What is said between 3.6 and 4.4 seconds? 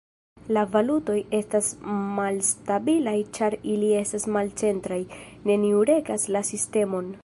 ili estas